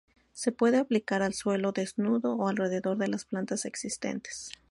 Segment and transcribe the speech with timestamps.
[0.33, 4.49] Se puede aplicar al suelo desnudo, o alrededor de las plantas existentes.